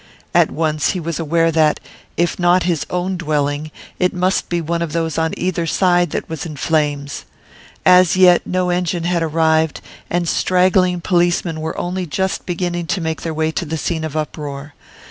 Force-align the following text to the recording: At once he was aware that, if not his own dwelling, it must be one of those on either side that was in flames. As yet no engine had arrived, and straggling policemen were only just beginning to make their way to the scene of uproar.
At 0.33 0.49
once 0.49 0.93
he 0.93 0.99
was 0.99 1.19
aware 1.19 1.51
that, 1.51 1.79
if 2.17 2.39
not 2.39 2.63
his 2.63 2.87
own 2.89 3.17
dwelling, 3.17 3.69
it 3.99 4.15
must 4.15 4.49
be 4.49 4.59
one 4.59 4.81
of 4.81 4.93
those 4.93 5.19
on 5.19 5.31
either 5.37 5.67
side 5.67 6.09
that 6.09 6.27
was 6.27 6.43
in 6.43 6.55
flames. 6.55 7.23
As 7.85 8.17
yet 8.17 8.41
no 8.47 8.71
engine 8.71 9.03
had 9.03 9.21
arrived, 9.21 9.79
and 10.09 10.27
straggling 10.27 11.01
policemen 11.01 11.61
were 11.61 11.77
only 11.77 12.07
just 12.07 12.47
beginning 12.47 12.87
to 12.87 12.99
make 12.99 13.21
their 13.21 13.31
way 13.31 13.51
to 13.51 13.63
the 13.63 13.77
scene 13.77 14.03
of 14.03 14.17
uproar. 14.17 14.73